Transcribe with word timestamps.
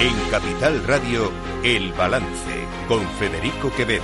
En 0.00 0.14
Capital 0.30 0.82
Radio, 0.84 1.30
El 1.62 1.92
Balance, 1.92 2.66
con 2.88 3.06
Federico 3.18 3.70
Quevedo. 3.76 4.02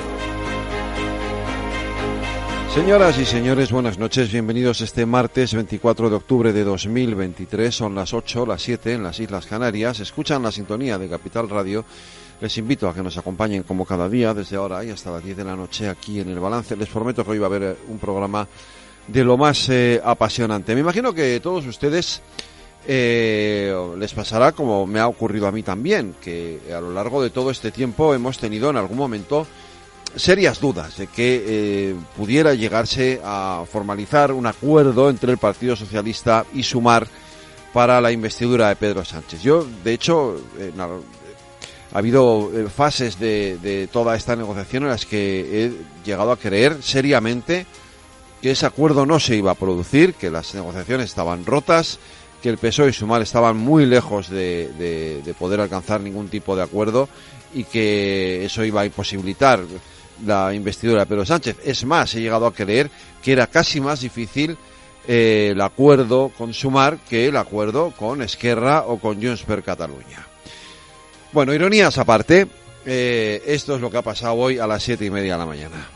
Señoras 2.75 3.18
y 3.18 3.25
señores, 3.25 3.72
buenas 3.72 3.98
noches. 3.98 4.30
Bienvenidos 4.30 4.82
este 4.82 5.07
martes 5.07 5.54
24 5.54 6.11
de 6.11 6.17
octubre 6.17 6.53
de 6.53 6.64
2023. 6.64 7.75
Son 7.75 7.95
las 7.95 8.12
8, 8.12 8.45
las 8.45 8.61
7 8.61 8.93
en 8.93 9.04
las 9.04 9.18
Islas 9.21 9.46
Canarias. 9.46 10.00
Escuchan 10.00 10.43
la 10.43 10.53
sintonía 10.53 10.98
de 10.98 11.09
Capital 11.09 11.48
Radio. 11.48 11.86
Les 12.43 12.58
invito 12.58 12.90
a 12.90 12.94
que 12.94 13.03
nos 13.03 13.17
acompañen 13.17 13.63
como 13.63 13.86
cada 13.86 14.07
día, 14.07 14.35
desde 14.35 14.57
ahora 14.57 14.85
y 14.85 14.90
hasta 14.90 15.11
las 15.11 15.25
10 15.25 15.35
de 15.35 15.44
la 15.44 15.57
noche 15.57 15.89
aquí 15.89 16.21
en 16.21 16.29
El 16.29 16.40
Balance. 16.40 16.76
Les 16.76 16.90
prometo 16.90 17.25
que 17.25 17.31
hoy 17.31 17.39
va 17.39 17.46
a 17.46 17.49
haber 17.49 17.79
un 17.89 17.99
programa 17.99 18.46
de 19.08 19.25
lo 19.25 19.39
más 19.39 19.71
eh, 19.71 19.99
apasionante. 20.04 20.75
Me 20.75 20.82
imagino 20.82 21.14
que 21.14 21.40
todos 21.40 21.64
ustedes 21.64 22.21
eh, 22.89 23.75
les 23.99 24.13
pasará 24.14 24.53
como 24.53 24.86
me 24.86 25.00
ha 25.00 25.08
ocurrido 25.08 25.46
a 25.46 25.53
mí 25.53 25.63
también, 25.63 26.14
que 26.21 26.61
a 26.75 26.81
lo 26.81 26.93
largo 26.93 27.22
de 27.22 27.31
todo 27.31 27.50
este 27.50 27.71
tiempo 27.71 28.14
hemos 28.14 28.39
tenido 28.39 28.71
en 28.71 28.76
algún 28.76 28.96
momento 28.96 29.46
serias 30.14 30.61
dudas 30.61 30.96
de 30.96 31.09
que 31.09 31.45
eh, 31.46 31.96
pudiera 32.17 32.55
llegarse 32.55 33.20
a 33.25 33.64
formalizar 33.70 34.33
un 34.33 34.47
acuerdo 34.47 35.11
entre 35.11 35.33
el 35.33 35.39
Partido 35.39 35.77
Socialista 35.77 36.47
y 36.55 36.62
Sumar 36.62 37.06
para 37.72 38.00
la 38.00 38.12
investidura 38.12 38.69
de 38.69 38.77
Pedro 38.77 39.05
Sánchez. 39.05 39.42
Yo, 39.42 39.67
de 39.84 39.92
hecho, 39.92 40.41
ha 41.92 41.98
habido 41.98 42.50
eh, 42.55 42.69
fases 42.75 43.19
de, 43.19 43.59
de, 43.59 43.89
toda 43.89 44.17
esta 44.17 44.37
negociación 44.37 44.84
en 44.84 44.91
las 44.91 45.05
que 45.05 45.64
he 45.64 45.73
llegado 46.05 46.33
a 46.33 46.39
creer 46.39 46.83
seriamente 46.83 47.67
que 48.41 48.53
ese 48.53 48.67
acuerdo 48.67 49.07
no 49.07 49.19
se 49.20 49.37
iba 49.37 49.51
a 49.51 49.57
producir, 49.57 50.14
que 50.14 50.31
las 50.31 50.55
negociaciones 50.55 51.07
estaban 51.07 51.45
rotas, 51.45 51.98
que 52.42 52.48
el 52.48 52.59
PSOE 52.59 52.91
y 52.91 52.92
Sumar 52.92 53.23
estaban 53.23 53.56
muy 53.56 53.87
lejos 53.87 54.29
de, 54.29 55.23
de, 55.25 55.34
poder 55.34 55.61
alcanzar 55.61 56.01
ningún 56.01 56.29
tipo 56.29 56.55
de 56.56 56.62
acuerdo 56.62 57.09
y 57.55 57.65
que 57.65 58.45
eso 58.45 58.65
iba 58.65 58.83
a 58.83 58.87
imposibilitar 58.87 59.61
la 60.25 60.53
investidura 60.55 61.01
de 61.01 61.07
Pedro 61.07 61.27
Sánchez. 61.27 61.59
Es 61.64 61.84
más, 61.84 62.14
he 62.14 62.20
llegado 62.20 62.47
a 62.47 62.53
creer 62.53 62.91
que 63.23 63.33
era 63.33 63.47
casi 63.47 63.81
más 63.81 64.01
difícil 64.01 64.57
eh, 65.09 65.51
el 65.53 65.61
acuerdo 65.61 66.31
con 66.37 66.53
Sumar 66.53 66.98
que 67.09 67.29
el 67.29 67.37
acuerdo 67.37 67.92
con 67.92 68.23
Esquerra 68.23 68.84
o 68.87 68.98
con 68.98 69.23
Junts 69.23 69.42
per 69.42 69.62
Cataluña. 69.62 70.27
Bueno, 71.33 71.53
ironías 71.55 71.98
aparte, 71.98 72.47
eh, 72.84 73.42
esto 73.47 73.75
es 73.75 73.81
lo 73.81 73.91
que 73.91 73.98
ha 73.98 74.03
pasado 74.03 74.34
hoy 74.34 74.59
a 74.59 74.67
las 74.67 74.83
siete 74.83 75.05
y 75.05 75.11
media 75.11 75.34
de 75.34 75.39
la 75.39 75.47
mañana. 75.47 75.87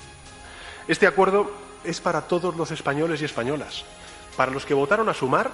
Este 0.86 1.06
acuerdo 1.06 1.50
es 1.84 2.00
para 2.00 2.22
todos 2.22 2.56
los 2.56 2.70
españoles 2.70 3.22
y 3.22 3.24
españolas, 3.24 3.84
para 4.36 4.52
los 4.52 4.66
que 4.66 4.74
votaron 4.74 5.08
a 5.08 5.14
Sumar 5.14 5.50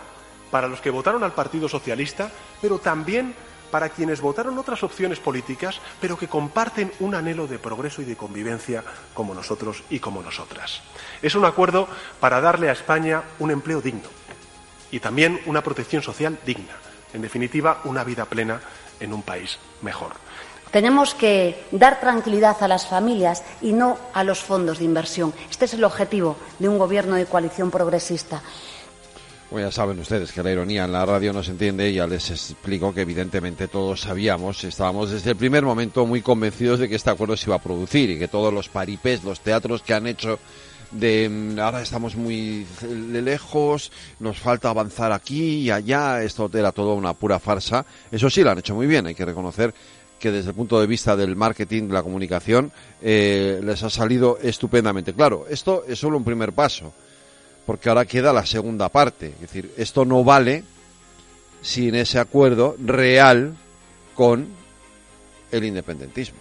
para 0.50 0.68
los 0.68 0.80
que 0.80 0.90
votaron 0.90 1.24
al 1.24 1.32
Partido 1.32 1.68
Socialista, 1.68 2.30
pero 2.60 2.78
también 2.78 3.34
para 3.70 3.88
quienes 3.88 4.20
votaron 4.20 4.58
otras 4.58 4.82
opciones 4.82 5.18
políticas, 5.18 5.80
pero 6.00 6.16
que 6.16 6.28
comparten 6.28 6.92
un 7.00 7.14
anhelo 7.14 7.46
de 7.46 7.58
progreso 7.58 8.02
y 8.02 8.04
de 8.04 8.16
convivencia 8.16 8.84
como 9.12 9.34
nosotros 9.34 9.82
y 9.90 9.98
como 9.98 10.22
nosotras. 10.22 10.82
Es 11.22 11.34
un 11.34 11.44
acuerdo 11.44 11.88
para 12.20 12.40
darle 12.40 12.68
a 12.68 12.72
España 12.72 13.22
un 13.38 13.50
empleo 13.50 13.80
digno 13.80 14.08
y 14.90 15.00
también 15.00 15.40
una 15.46 15.62
protección 15.62 16.02
social 16.02 16.38
digna. 16.46 16.76
En 17.12 17.22
definitiva, 17.22 17.80
una 17.84 18.04
vida 18.04 18.24
plena 18.24 18.60
en 19.00 19.12
un 19.12 19.22
país 19.22 19.58
mejor. 19.82 20.12
Tenemos 20.70 21.14
que 21.14 21.64
dar 21.70 22.00
tranquilidad 22.00 22.56
a 22.60 22.68
las 22.68 22.86
familias 22.86 23.42
y 23.62 23.72
no 23.72 23.98
a 24.12 24.24
los 24.24 24.40
fondos 24.40 24.78
de 24.78 24.84
inversión. 24.84 25.32
Este 25.48 25.64
es 25.64 25.74
el 25.74 25.84
objetivo 25.84 26.36
de 26.58 26.68
un 26.68 26.76
gobierno 26.76 27.14
de 27.14 27.26
coalición 27.26 27.70
progresista. 27.70 28.42
Bueno, 29.48 29.68
ya 29.68 29.72
saben 29.72 30.00
ustedes 30.00 30.32
que 30.32 30.42
la 30.42 30.50
ironía 30.50 30.86
en 30.86 30.92
la 30.92 31.06
radio 31.06 31.32
no 31.32 31.40
se 31.40 31.52
entiende, 31.52 31.92
ya 31.92 32.08
les 32.08 32.30
explico 32.30 32.92
que 32.92 33.02
evidentemente 33.02 33.68
todos 33.68 34.00
sabíamos, 34.00 34.64
estábamos 34.64 35.12
desde 35.12 35.30
el 35.30 35.36
primer 35.36 35.62
momento 35.62 36.04
muy 36.04 36.20
convencidos 36.20 36.80
de 36.80 36.88
que 36.88 36.96
este 36.96 37.10
acuerdo 37.10 37.36
se 37.36 37.48
iba 37.48 37.54
a 37.54 37.62
producir 37.62 38.10
y 38.10 38.18
que 38.18 38.26
todos 38.26 38.52
los 38.52 38.68
paripés, 38.68 39.22
los 39.22 39.38
teatros 39.38 39.82
que 39.82 39.94
han 39.94 40.08
hecho 40.08 40.40
de 40.90 41.28
mm, 41.28 41.60
ahora 41.60 41.80
estamos 41.80 42.16
muy 42.16 42.66
lejos, 42.82 43.92
nos 44.18 44.36
falta 44.36 44.68
avanzar 44.68 45.12
aquí 45.12 45.58
y 45.58 45.70
allá, 45.70 46.24
esto 46.24 46.50
era 46.52 46.72
todo 46.72 46.94
una 46.94 47.14
pura 47.14 47.38
farsa. 47.38 47.86
Eso 48.10 48.28
sí, 48.28 48.42
lo 48.42 48.50
han 48.50 48.58
hecho 48.58 48.74
muy 48.74 48.88
bien, 48.88 49.06
hay 49.06 49.14
que 49.14 49.24
reconocer 49.24 49.72
que 50.18 50.32
desde 50.32 50.50
el 50.50 50.56
punto 50.56 50.80
de 50.80 50.88
vista 50.88 51.14
del 51.14 51.36
marketing, 51.36 51.84
de 51.84 51.94
la 51.94 52.02
comunicación, 52.02 52.72
eh, 53.00 53.60
les 53.62 53.80
ha 53.84 53.90
salido 53.90 54.38
estupendamente. 54.42 55.12
Claro, 55.12 55.46
esto 55.48 55.84
es 55.86 56.00
solo 56.00 56.16
un 56.16 56.24
primer 56.24 56.52
paso 56.52 56.92
porque 57.66 57.88
ahora 57.88 58.06
queda 58.06 58.32
la 58.32 58.46
segunda 58.46 58.88
parte. 58.88 59.34
Es 59.34 59.40
decir, 59.40 59.74
esto 59.76 60.04
no 60.04 60.24
vale 60.24 60.64
sin 61.60 61.96
ese 61.96 62.18
acuerdo 62.18 62.76
real 62.78 63.56
con 64.14 64.48
el 65.50 65.64
independentismo. 65.64 66.38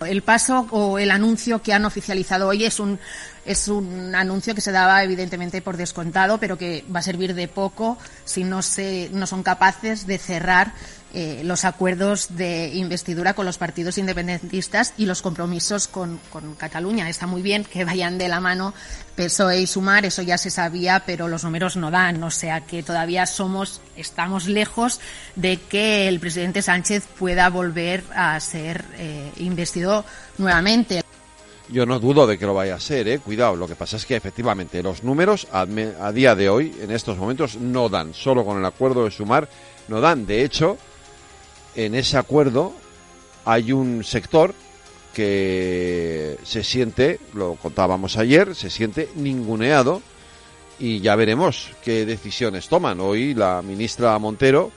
El 0.00 0.22
paso 0.22 0.66
o 0.72 0.98
el 0.98 1.10
anuncio 1.10 1.62
que 1.62 1.72
han 1.72 1.86
oficializado 1.86 2.48
hoy 2.48 2.64
es 2.66 2.80
un, 2.80 2.98
es 3.46 3.68
un 3.68 4.14
anuncio 4.14 4.54
que 4.54 4.60
se 4.60 4.72
daba 4.72 5.02
evidentemente 5.02 5.62
por 5.62 5.78
descontado, 5.78 6.38
pero 6.38 6.58
que 6.58 6.84
va 6.94 7.00
a 7.00 7.02
servir 7.02 7.34
de 7.34 7.48
poco 7.48 7.96
si 8.26 8.44
no, 8.44 8.60
se, 8.60 9.08
no 9.12 9.26
son 9.26 9.42
capaces 9.42 10.06
de 10.06 10.18
cerrar 10.18 10.74
eh, 11.18 11.40
los 11.44 11.64
acuerdos 11.64 12.36
de 12.36 12.68
investidura 12.74 13.32
con 13.32 13.46
los 13.46 13.56
partidos 13.56 13.96
independentistas 13.96 14.92
y 14.98 15.06
los 15.06 15.22
compromisos 15.22 15.88
con, 15.88 16.20
Cataluña. 16.58 17.08
Está 17.08 17.26
muy 17.26 17.40
bien 17.40 17.64
que 17.64 17.86
vayan 17.86 18.18
de 18.18 18.28
la 18.28 18.38
mano 18.38 18.74
PSOE 19.16 19.62
y 19.62 19.66
Sumar, 19.66 20.04
eso 20.04 20.20
ya 20.20 20.36
se 20.36 20.50
sabía, 20.50 21.04
pero 21.06 21.26
los 21.26 21.42
números 21.42 21.78
no 21.78 21.90
dan. 21.90 22.22
O 22.22 22.30
sea 22.30 22.66
que 22.66 22.82
todavía 22.82 23.24
somos, 23.24 23.80
estamos 23.96 24.46
lejos 24.46 25.00
de 25.36 25.56
que 25.56 26.06
el 26.06 26.20
presidente 26.20 26.60
Sánchez 26.60 27.06
pueda 27.18 27.48
volver 27.48 28.04
a 28.14 28.38
ser 28.38 28.84
eh, 28.98 29.32
investido 29.38 30.04
nuevamente. 30.36 31.00
Yo 31.70 31.86
no 31.86 31.98
dudo 31.98 32.26
de 32.26 32.36
que 32.36 32.44
lo 32.44 32.52
vaya 32.52 32.74
a 32.74 32.80
ser, 32.80 33.08
¿eh? 33.08 33.20
cuidado. 33.20 33.56
Lo 33.56 33.66
que 33.66 33.74
pasa 33.74 33.96
es 33.96 34.04
que 34.04 34.16
efectivamente 34.16 34.82
los 34.82 35.02
números 35.02 35.48
a, 35.50 35.62
a 35.62 36.12
día 36.12 36.34
de 36.34 36.50
hoy, 36.50 36.76
en 36.78 36.90
estos 36.90 37.16
momentos, 37.16 37.56
no 37.56 37.88
dan. 37.88 38.12
Solo 38.12 38.44
con 38.44 38.58
el 38.58 38.64
acuerdo 38.66 39.06
de 39.06 39.10
sumar 39.10 39.48
no 39.88 40.02
dan. 40.02 40.26
De 40.26 40.44
hecho, 40.44 40.76
en 41.76 41.94
ese 41.94 42.16
acuerdo 42.16 42.72
hay 43.44 43.72
un 43.72 44.02
sector 44.02 44.54
que 45.14 46.36
se 46.42 46.64
siente, 46.64 47.20
lo 47.32 47.54
contábamos 47.54 48.16
ayer, 48.16 48.54
se 48.54 48.70
siente 48.70 49.08
ninguneado 49.14 50.02
y 50.78 51.00
ya 51.00 51.16
veremos 51.16 51.70
qué 51.82 52.04
decisiones 52.04 52.68
toman. 52.68 53.00
Hoy 53.00 53.34
la 53.34 53.62
ministra 53.62 54.18
Montero 54.18 54.72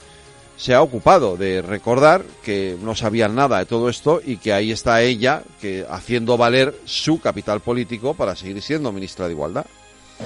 se 0.56 0.74
ha 0.74 0.82
ocupado 0.82 1.38
de 1.38 1.62
recordar 1.62 2.24
que 2.44 2.78
no 2.82 2.96
sabían 2.96 3.36
nada 3.36 3.60
de 3.60 3.66
todo 3.66 3.90
esto 3.90 4.22
y 4.24 4.38
que 4.38 4.54
ahí 4.54 4.72
está 4.72 5.02
ella 5.02 5.44
que 5.60 5.86
haciendo 5.90 6.38
valer 6.38 6.78
su 6.86 7.20
capital 7.20 7.62
político 7.62 8.14
para 8.14 8.36
seguir 8.36 8.62
siendo 8.62 8.92
ministra 8.92 9.26
de 9.26 9.34
Igualdad. 9.34 9.66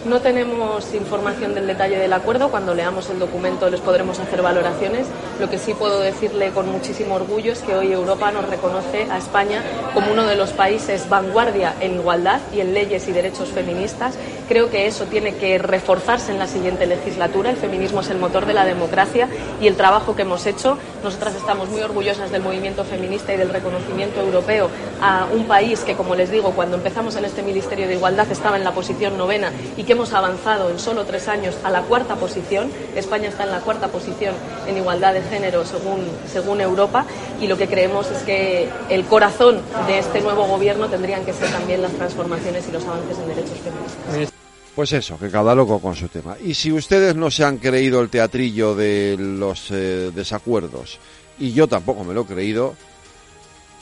No 0.05 0.19
tenemos 0.19 0.93
información 0.95 1.53
del 1.53 1.67
detalle 1.67 1.97
del 1.97 2.11
acuerdo. 2.11 2.49
Cuando 2.49 2.73
leamos 2.73 3.09
el 3.09 3.19
documento 3.19 3.69
les 3.69 3.79
podremos 3.79 4.19
hacer 4.19 4.41
valoraciones. 4.41 5.07
Lo 5.39 5.49
que 5.49 5.57
sí 5.57 5.73
puedo 5.73 6.01
decirle 6.01 6.49
con 6.49 6.69
muchísimo 6.69 7.15
orgullo 7.15 7.53
es 7.53 7.59
que 7.59 7.75
hoy 7.75 7.93
Europa 7.93 8.31
nos 8.31 8.49
reconoce 8.49 9.07
a 9.09 9.17
España 9.17 9.61
como 9.93 10.11
uno 10.11 10.25
de 10.25 10.35
los 10.35 10.51
países 10.51 11.07
vanguardia 11.07 11.75
en 11.79 11.93
igualdad 11.93 12.41
y 12.53 12.59
en 12.59 12.73
leyes 12.73 13.07
y 13.07 13.13
derechos 13.13 13.49
feministas. 13.49 14.15
Creo 14.53 14.69
que 14.69 14.85
eso 14.85 15.05
tiene 15.05 15.33
que 15.33 15.57
reforzarse 15.57 16.31
en 16.31 16.37
la 16.37 16.45
siguiente 16.45 16.85
legislatura. 16.85 17.49
El 17.49 17.57
feminismo 17.57 18.01
es 18.01 18.11
el 18.11 18.19
motor 18.19 18.45
de 18.45 18.53
la 18.53 18.65
democracia 18.65 19.27
y 19.59 19.65
el 19.65 19.75
trabajo 19.75 20.15
que 20.15 20.21
hemos 20.21 20.45
hecho. 20.45 20.77
Nosotras 21.03 21.33
estamos 21.33 21.69
muy 21.69 21.81
orgullosas 21.81 22.29
del 22.29 22.43
movimiento 22.43 22.83
feminista 22.83 23.33
y 23.33 23.37
del 23.37 23.49
reconocimiento 23.49 24.21
europeo 24.21 24.69
a 25.01 25.25
un 25.33 25.45
país 25.45 25.79
que, 25.79 25.95
como 25.95 26.13
les 26.13 26.29
digo, 26.29 26.51
cuando 26.51 26.77
empezamos 26.77 27.15
en 27.15 27.25
este 27.25 27.41
Ministerio 27.41 27.88
de 27.88 27.95
Igualdad 27.95 28.31
estaba 28.31 28.55
en 28.55 28.63
la 28.63 28.73
posición 28.73 29.17
novena 29.17 29.51
y 29.75 29.85
que 29.85 29.94
hemos 29.94 30.13
avanzado 30.13 30.69
en 30.69 30.77
solo 30.77 31.03
tres 31.03 31.27
años 31.29 31.56
a 31.63 31.71
la 31.71 31.81
cuarta 31.81 32.17
posición. 32.17 32.71
España 32.95 33.29
está 33.29 33.45
en 33.45 33.49
la 33.49 33.61
cuarta 33.61 33.88
posición 33.88 34.35
en 34.67 34.77
igualdad 34.77 35.15
de 35.15 35.23
género 35.23 35.65
según, 35.65 36.06
según 36.31 36.61
Europa 36.61 37.07
y 37.41 37.47
lo 37.47 37.57
que 37.57 37.67
creemos 37.67 38.11
es 38.11 38.21
que 38.21 38.69
el 38.89 39.06
corazón 39.06 39.61
de 39.88 39.97
este 39.97 40.21
nuevo 40.21 40.45
gobierno 40.45 40.89
tendrían 40.89 41.25
que 41.25 41.33
ser 41.33 41.49
también 41.49 41.81
las 41.81 41.94
transformaciones 41.94 42.69
y 42.69 42.71
los 42.71 42.85
avances 42.85 43.17
en 43.17 43.27
derechos 43.29 43.57
feministas. 43.57 44.43
Pues 44.75 44.91
eso, 44.93 45.19
que 45.19 45.29
cada 45.29 45.53
loco 45.53 45.79
con 45.79 45.95
su 45.95 46.07
tema. 46.07 46.35
Y 46.43 46.55
si 46.55 46.71
ustedes 46.71 47.15
no 47.15 47.29
se 47.29 47.43
han 47.43 47.57
creído 47.57 48.01
el 48.01 48.09
teatrillo 48.09 48.73
de 48.73 49.15
los 49.19 49.69
eh, 49.69 50.11
desacuerdos, 50.13 50.99
y 51.37 51.53
yo 51.53 51.67
tampoco 51.67 52.03
me 52.03 52.13
lo 52.13 52.21
he 52.21 52.25
creído, 52.25 52.75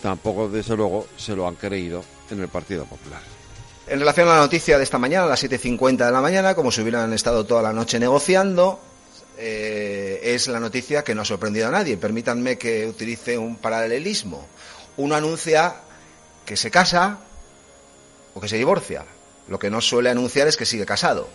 tampoco 0.01 0.49
desde 0.49 0.75
luego 0.75 1.07
se 1.15 1.35
lo 1.35 1.47
han 1.47 1.55
creído 1.55 2.03
en 2.29 2.41
el 2.41 2.49
Partido 2.49 2.85
Popular. 2.85 3.21
En 3.87 3.99
relación 3.99 4.27
a 4.27 4.33
la 4.33 4.39
noticia 4.39 4.77
de 4.77 4.83
esta 4.83 4.97
mañana, 4.97 5.25
a 5.25 5.29
las 5.29 5.43
7.50 5.43 6.05
de 6.05 6.11
la 6.11 6.21
mañana, 6.21 6.55
como 6.55 6.71
si 6.71 6.81
hubieran 6.81 7.11
estado 7.13 7.45
toda 7.45 7.61
la 7.61 7.73
noche 7.73 7.97
negociando, 7.99 8.79
eh, 9.37 10.19
es 10.23 10.47
la 10.49 10.59
noticia 10.59 11.03
que 11.03 11.15
no 11.15 11.21
ha 11.21 11.25
sorprendido 11.25 11.67
a 11.67 11.71
nadie. 11.71 11.97
Permítanme 11.97 12.57
que 12.57 12.87
utilice 12.87 13.37
un 13.37 13.55
paralelismo. 13.55 14.45
Uno 14.97 15.15
anuncia 15.15 15.75
que 16.45 16.57
se 16.57 16.69
casa 16.69 17.19
o 18.33 18.41
que 18.41 18.47
se 18.47 18.57
divorcia. 18.57 19.05
Lo 19.47 19.59
que 19.59 19.69
no 19.69 19.81
suele 19.81 20.09
anunciar 20.09 20.47
es 20.47 20.57
que 20.57 20.65
sigue 20.65 20.85
casado. 20.85 21.27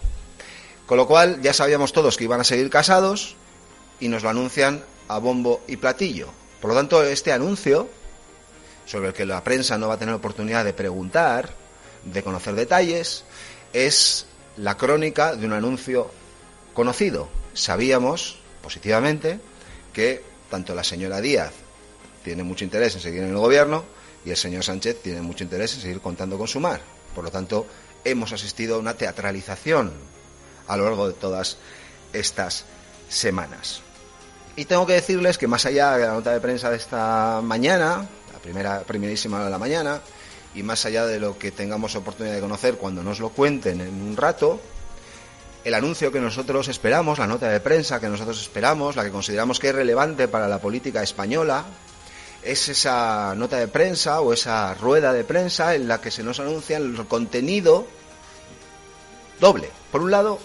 Con 0.87 0.97
lo 0.97 1.07
cual 1.07 1.43
ya 1.43 1.53
sabíamos 1.53 1.93
todos 1.93 2.17
que 2.17 2.25
iban 2.25 2.41
a 2.41 2.45
seguir 2.45 2.71
casados 2.71 3.37
y 4.01 4.09
nos 4.09 4.23
lo 4.23 4.31
anuncian 4.31 4.85
a 5.09 5.19
bombo 5.19 5.63
y 5.67 5.77
platillo. 5.77 6.29
Por 6.61 6.71
lo 6.71 6.77
tanto, 6.77 7.03
este 7.03 7.33
anuncio, 7.33 7.89
sobre 8.87 9.09
el 9.09 9.15
que 9.15 9.27
la 9.27 9.43
prensa 9.43 9.79
no 9.79 9.89
va 9.89 9.95
a 9.95 9.99
tener 9.99 10.15
oportunidad 10.15 10.65
de 10.65 10.73
preguntar, 10.73 11.51
de 12.05 12.23
conocer 12.23 12.55
detalles, 12.55 13.25
es 13.73 14.27
la 14.57 14.77
crónica 14.77 15.35
de 15.35 15.47
un 15.47 15.53
anuncio 15.53 16.11
conocido. 16.73 17.29
Sabíamos, 17.53 18.39
positivamente, 18.63 19.41
que 19.93 20.23
tanto 20.51 20.75
la 20.75 20.85
señora 20.85 21.21
Díaz 21.21 21.53
tiene 22.23 22.43
mucho 22.43 22.65
interés 22.65 22.95
en 22.95 23.01
seguir 23.01 23.23
en 23.23 23.31
el 23.31 23.37
gobierno 23.37 23.85
y 24.25 24.31
el 24.31 24.37
señor 24.37 24.65
Sánchez 24.65 25.03
tiene 25.03 25.23
mucho 25.23 25.45
interés 25.45 25.75
en 25.75 25.81
seguir 25.81 26.01
contando 26.01 26.37
con 26.39 26.49
su 26.49 26.61
mar. 26.61 26.81
Por 27.15 27.25
lo 27.25 27.31
tanto, 27.31 27.67
hemos 28.11 28.33
asistido 28.33 28.77
a 28.77 28.79
una 28.79 28.95
teatralización 28.95 29.93
a 30.69 30.77
lo 30.77 30.85
largo 30.85 31.09
de 31.09 31.15
todas 31.15 31.59
estas 32.13 32.65
semanas. 33.09 33.83
Y 34.57 34.65
tengo 34.65 34.87
que 34.87 34.95
decirles 34.95 35.39
que 35.39 35.47
más 35.47 35.67
allá 35.67 35.97
de 35.97 36.07
la 36.07 36.15
nota 36.15 36.33
de 36.33 36.41
prensa 36.41 36.71
de 36.71 36.77
esta 36.77 37.41
mañana, 37.43 38.07
la 38.33 38.39
primera, 38.39 38.81
primerísima 38.81 39.45
de 39.45 39.51
la 39.51 39.59
mañana, 39.59 40.01
y 40.55 40.63
más 40.63 40.87
allá 40.87 41.07
de 41.07 41.21
lo 41.21 41.39
que 41.39 41.51
tengamos 41.51 41.95
oportunidad 41.95 42.35
de 42.35 42.41
conocer 42.41 42.77
cuando 42.77 43.03
nos 43.03 43.21
lo 43.21 43.29
cuenten 43.29 43.83
en 43.83 44.01
un 44.01 44.17
rato, 44.17 44.59
el 45.65 45.75
anuncio 45.75 46.11
que 46.11 46.21
nosotros 46.21 46.69
esperamos, 46.69 47.19
la 47.19 47.27
nota 47.27 47.49
de 47.49 47.61
prensa 47.61 48.01
que 48.01 48.09
nosotros 48.09 48.41
esperamos, 48.41 48.97
la 48.97 49.05
que 49.05 49.11
consideramos 49.11 49.59
que 49.59 49.69
es 49.69 49.75
relevante 49.75 50.29
para 50.29 50.49
la 50.49 50.59
política 50.59 51.03
española, 51.03 51.67
es 52.47 52.69
esa 52.69 53.35
nota 53.37 53.59
de 53.59 53.67
prensa 53.67 54.21
o 54.21 54.33
esa 54.33 54.75
rueda 54.75 55.13
de 55.13 55.25
prensa 55.25 55.75
en 55.75 55.89
la 55.89 56.01
que 56.01 56.13
se 56.13 56.23
nos 56.23 56.39
anuncia 56.39 56.77
el 56.77 56.95
contenido 57.07 57.87
doble. 59.41 59.69
Por 59.91 60.03
un 60.03 60.13
lado, 60.13 60.39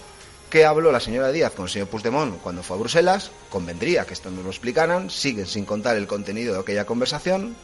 ¿qué 0.50 0.64
habló 0.64 0.90
la 0.90 0.98
señora 0.98 1.30
Díaz 1.30 1.52
con 1.52 1.66
el 1.66 1.70
señor 1.70 1.88
Puigdemont 1.88 2.40
cuando 2.42 2.64
fue 2.64 2.76
a 2.76 2.80
Bruselas? 2.80 3.30
Convendría 3.50 4.04
que 4.04 4.14
esto 4.14 4.30
nos 4.30 4.44
lo 4.44 4.50
explicaran, 4.50 5.10
siguen 5.10 5.46
sin 5.46 5.64
contar 5.64 5.96
el 5.96 6.08
contenido 6.08 6.54
de 6.54 6.60
aquella 6.60 6.86
conversación 6.86 7.54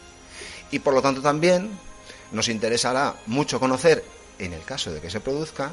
y 0.70 0.78
por 0.78 0.94
lo 0.94 1.02
tanto 1.02 1.20
también 1.20 1.70
nos 2.30 2.48
interesará 2.48 3.16
mucho 3.26 3.58
conocer, 3.58 4.04
en 4.38 4.52
el 4.52 4.62
caso 4.62 4.92
de 4.92 5.00
que 5.00 5.10
se 5.10 5.20
produzca, 5.20 5.72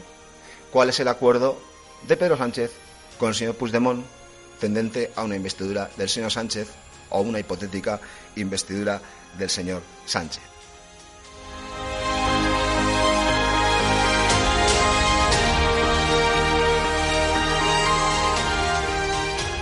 cuál 0.71 0.89
es 0.89 0.99
el 0.99 1.07
acuerdo 1.07 1.59
de 2.07 2.17
Pedro 2.17 2.37
Sánchez 2.37 2.71
con 3.19 3.29
el 3.29 3.35
señor 3.35 3.55
Puigdemont 3.55 4.03
tendente 4.59 5.11
a 5.15 5.23
una 5.23 5.35
investidura 5.35 5.91
del 5.97 6.09
señor 6.09 6.31
Sánchez 6.31 6.67
o 7.15 7.21
una 7.21 7.39
hipotética 7.39 7.99
investidura 8.35 9.01
del 9.37 9.49
señor 9.49 9.81
Sánchez. 10.05 10.43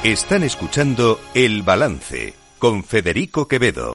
Están 0.03 0.43
escuchando 0.43 1.17
El 1.33 1.63
Balance 1.63 2.33
con 2.59 2.83
Federico 2.83 3.47
Quevedo. 3.47 3.91